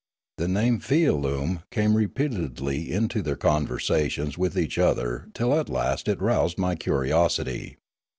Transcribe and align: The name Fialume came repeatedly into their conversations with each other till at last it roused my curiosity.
The 0.39 0.47
name 0.47 0.79
Fialume 0.79 1.61
came 1.69 1.95
repeatedly 1.95 2.91
into 2.91 3.21
their 3.21 3.35
conversations 3.35 4.35
with 4.35 4.57
each 4.57 4.79
other 4.79 5.29
till 5.35 5.53
at 5.53 5.69
last 5.69 6.07
it 6.07 6.19
roused 6.19 6.57
my 6.57 6.73
curiosity. 6.73 7.77